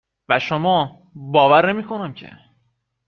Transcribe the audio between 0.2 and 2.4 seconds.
و شما، باور نمیکنم که